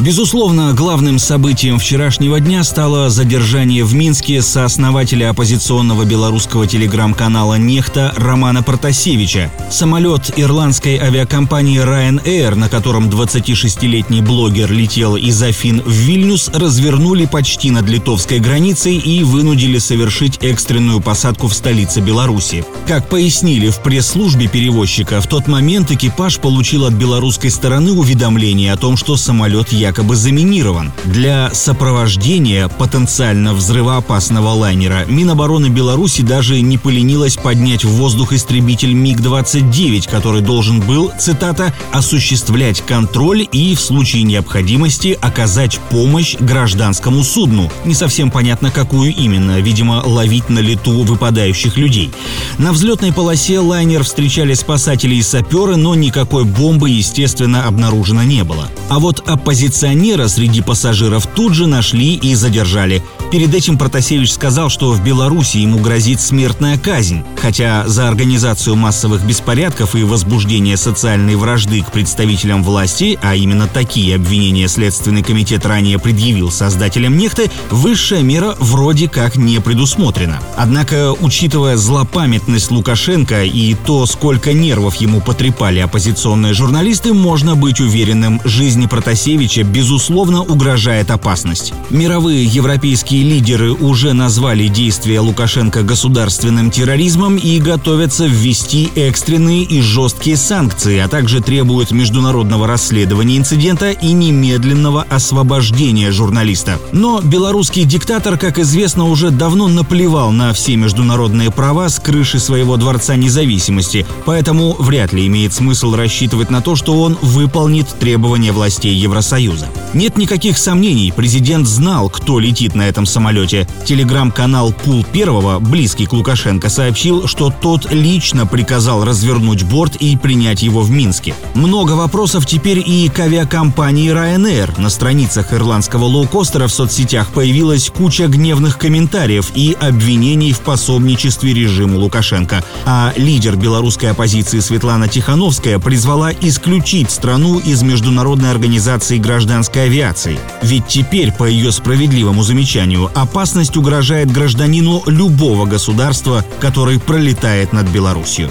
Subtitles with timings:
[0.00, 8.62] Безусловно, главным событием вчерашнего дня стало задержание в Минске сооснователя оппозиционного белорусского телеграм-канала «Нехта» Романа
[8.62, 9.50] Протасевича.
[9.70, 17.70] Самолет ирландской авиакомпании Ryanair, на котором 26-летний блогер летел из Афин в Вильнюс, развернули почти
[17.70, 22.64] над литовской границей и вынудили совершить экстренную посадку в столице Беларуси.
[22.86, 28.76] Как пояснили в пресс-службе перевозчика, в тот момент экипаж получил от белорусской стороны уведомление о
[28.76, 30.92] том, что самолет якобы заминирован.
[31.04, 40.08] Для сопровождения потенциально взрывоопасного лайнера Минобороны Беларуси даже не поленилась поднять в воздух истребитель МиГ-29,
[40.08, 47.70] который должен был, цитата, «осуществлять контроль и в случае необходимости оказать помощь гражданскому судну».
[47.84, 52.12] Не совсем понятно, какую именно, видимо, ловить на лету выпадающих людей.
[52.58, 58.68] На взлетной полосе лайнер встречали спасатели и саперы, но никакой бомбы, естественно, обнаружено не было.
[58.88, 63.02] А вот оппозиционеры Оппозиционера среди пассажиров тут же нашли и задержали.
[63.30, 69.24] Перед этим Протасевич сказал, что в Беларуси ему грозит смертная казнь, хотя за организацию массовых
[69.24, 75.98] беспорядков и возбуждение социальной вражды к представителям власти, а именно такие обвинения Следственный комитет ранее
[75.98, 80.40] предъявил создателям нехты, высшая мера вроде как не предусмотрена.
[80.54, 88.38] Однако, учитывая злопамятность Лукашенко и то, сколько нервов ему потрепали оппозиционные журналисты, можно быть уверенным,
[88.44, 91.72] жизни Протасевича безусловно угрожает опасность.
[91.90, 100.36] Мировые европейские лидеры уже назвали действия Лукашенко государственным терроризмом и готовятся ввести экстренные и жесткие
[100.36, 106.78] санкции, а также требуют международного расследования инцидента и немедленного освобождения журналиста.
[106.92, 112.76] Но белорусский диктатор, как известно, уже давно наплевал на все международные права с крыши своего
[112.76, 118.94] дворца независимости, поэтому вряд ли имеет смысл рассчитывать на то, что он выполнит требования властей
[118.94, 119.51] Евросоюза.
[119.94, 123.68] Нет никаких сомнений, президент знал, кто летит на этом самолете.
[123.84, 130.62] Телеграм-канал «Пул Первого», близкий к Лукашенко, сообщил, что тот лично приказал развернуть борт и принять
[130.62, 131.34] его в Минске.
[131.54, 134.80] Много вопросов теперь и к авиакомпании Ryanair.
[134.80, 141.98] На страницах ирландского лоукостера в соцсетях появилась куча гневных комментариев и обвинений в пособничестве режиму
[141.98, 142.64] Лукашенко.
[142.86, 150.38] А лидер белорусской оппозиции Светлана Тихановская призвала исключить страну из Международной организации гражданской авиации.
[150.62, 158.50] Ведь теперь, по ее справедливому замечанию, опасность угрожает гражданину любого государства, который пролетает над Беларусью.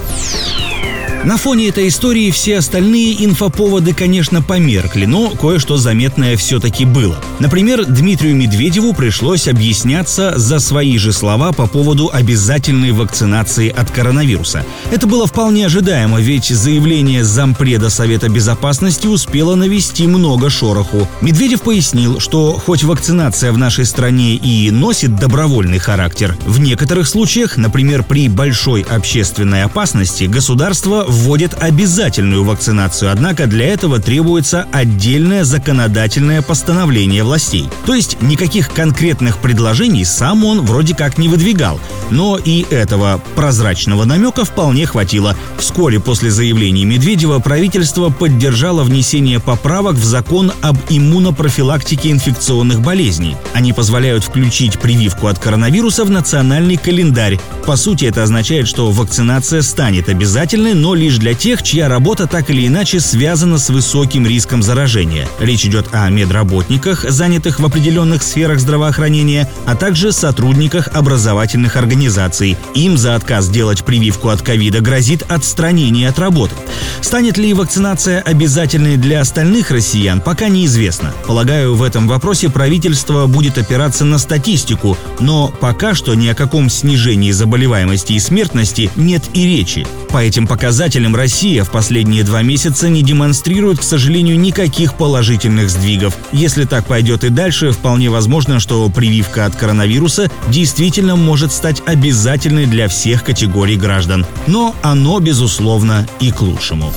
[1.23, 7.15] На фоне этой истории все остальные инфоповоды, конечно, померкли, но кое-что заметное все-таки было.
[7.37, 14.65] Например, Дмитрию Медведеву пришлось объясняться за свои же слова по поводу обязательной вакцинации от коронавируса.
[14.89, 21.07] Это было вполне ожидаемо, ведь заявление зампреда Совета Безопасности успело навести много шороху.
[21.21, 27.57] Медведев пояснил, что хоть вакцинация в нашей стране и носит добровольный характер, в некоторых случаях,
[27.57, 36.41] например, при большой общественной опасности, государство вводит обязательную вакцинацию, однако для этого требуется отдельное законодательное
[36.41, 37.69] постановление властей.
[37.85, 41.79] То есть никаких конкретных предложений сам он вроде как не выдвигал.
[42.09, 45.35] Но и этого прозрачного намека вполне хватило.
[45.57, 53.35] Вскоре после заявлений Медведева правительство поддержало внесение поправок в закон об иммунопрофилактике инфекционных болезней.
[53.53, 57.39] Они позволяют включить прививку от коронавируса в национальный календарь.
[57.66, 62.51] По сути, это означает, что вакцинация станет обязательной, но лишь для тех, чья работа так
[62.51, 65.28] или иначе связана с высоким риском заражения.
[65.39, 72.56] Речь идет о медработниках, занятых в определенных сферах здравоохранения, а также сотрудниках образовательных организаций.
[72.75, 76.53] Им за отказ делать прививку от ковида грозит отстранение от работы.
[77.01, 81.13] Станет ли вакцинация обязательной для остальных россиян, пока неизвестно.
[81.25, 86.69] Полагаю, в этом вопросе правительство будет опираться на статистику, но пока что ни о каком
[86.69, 89.88] снижении заболеваемости и смертности нет и речи.
[90.09, 96.17] По этим показателям Россия в последние два месяца не демонстрирует, к сожалению, никаких положительных сдвигов.
[96.33, 102.65] Если так пойдет и дальше, вполне возможно, что прививка от коронавируса действительно может стать обязательной
[102.65, 104.25] для всех категорий граждан.
[104.47, 106.91] Но оно, безусловно, и к лучшему.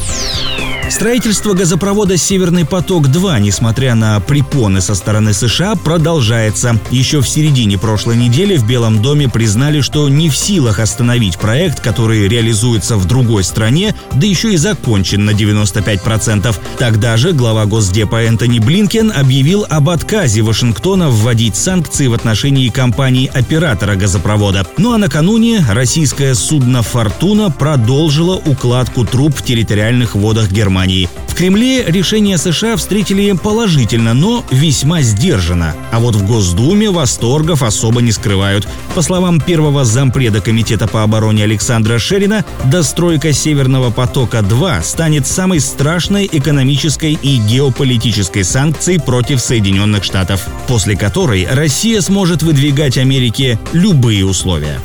[0.91, 6.79] Строительство газопровода «Северный поток-2», несмотря на препоны со стороны США, продолжается.
[6.91, 11.81] Еще в середине прошлой недели в Белом доме признали, что не в силах остановить проект,
[11.81, 16.55] который реализуется в другой стране, да еще и закончен на 95%.
[16.79, 23.97] Тогда же глава Госдепа Энтони Блинкен объявил об отказе Вашингтона вводить санкции в отношении компании-оператора
[23.97, 24.67] газопровода.
[24.77, 31.09] Ну а накануне российское судно «Фортуна» продолжило укладку труб в территориальных водах Германии Германии.
[31.29, 35.75] В Кремле решение США встретили положительно, но весьма сдержанно.
[35.93, 38.69] А вот в Госдуме восторгов особо не скрывают.
[38.94, 46.29] По словам первого зампреда Комитета по обороне Александра Шерина, достройка Северного потока-2 станет самой страшной
[46.31, 54.81] экономической и геополитической санкцией против Соединенных Штатов, после которой Россия сможет выдвигать Америке любые условия.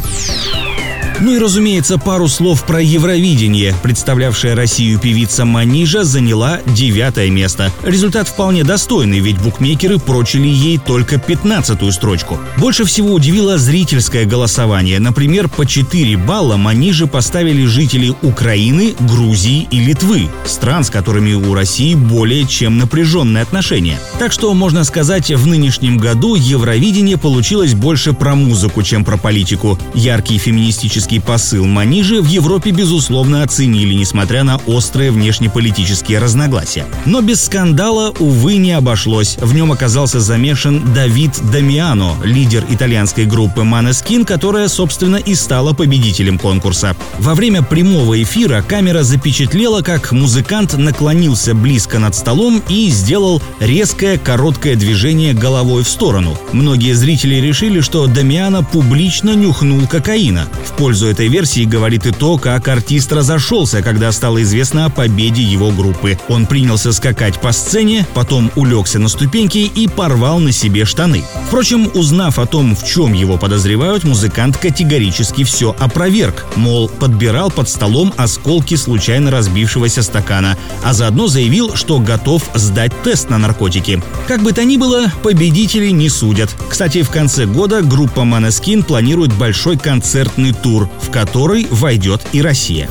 [1.21, 3.75] Ну и, разумеется, пару слов про Евровидение.
[3.83, 7.71] Представлявшая Россию певица Манижа заняла девятое место.
[7.83, 12.39] Результат вполне достойный, ведь букмекеры прочили ей только пятнадцатую строчку.
[12.55, 14.99] Больше всего удивило зрительское голосование.
[14.99, 21.53] Например, по 4 балла Маниже поставили жители Украины, Грузии и Литвы, стран, с которыми у
[21.53, 23.99] России более чем напряженные отношения.
[24.19, 29.77] Так что, можно сказать, в нынешнем году Евровидение получилось больше про музыку, чем про политику.
[29.93, 36.85] Яркий феминистический политический посыл Манижи в Европе, безусловно, оценили, несмотря на острые внешнеполитические разногласия.
[37.05, 39.37] Но без скандала, увы, не обошлось.
[39.39, 46.37] В нем оказался замешан Давид Дамиано, лидер итальянской группы Maneskin, которая, собственно, и стала победителем
[46.37, 46.95] конкурса.
[47.19, 54.17] Во время прямого эфира камера запечатлела, как музыкант наклонился близко над столом и сделал резкое
[54.17, 56.37] короткое движение головой в сторону.
[56.53, 60.47] Многие зрители решили, что Дамиано публично нюхнул кокаина.
[60.65, 64.89] В пользу пользу этой версии говорит и то, как артист разошелся, когда стало известно о
[64.89, 66.17] победе его группы.
[66.27, 71.23] Он принялся скакать по сцене, потом улегся на ступеньки и порвал на себе штаны.
[71.47, 76.45] Впрочем, узнав о том, в чем его подозревают, музыкант категорически все опроверг.
[76.57, 83.29] Мол, подбирал под столом осколки случайно разбившегося стакана, а заодно заявил, что готов сдать тест
[83.29, 84.03] на наркотики.
[84.27, 86.49] Как бы то ни было, победители не судят.
[86.67, 92.89] Кстати, в конце года группа Maneskin планирует большой концертный тур в который войдет и Россия.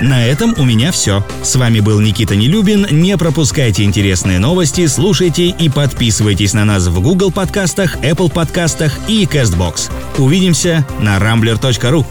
[0.00, 1.24] На этом у меня все.
[1.42, 2.86] С вами был Никита Нелюбин.
[2.90, 9.24] Не пропускайте интересные новости, слушайте и подписывайтесь на нас в Google подкастах, Apple подкастах и
[9.24, 9.90] CastBox.
[10.18, 12.06] Увидимся на rambler.ru.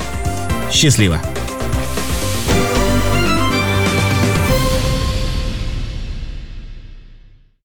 [0.71, 1.21] Счастливо!